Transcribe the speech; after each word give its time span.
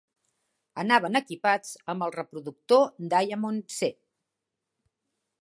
Anaven 0.83 1.19
equipats 1.19 1.75
amb 1.95 2.07
el 2.07 2.15
reproductor 2.15 2.83
Diamond 3.15 3.77
C. 3.79 3.93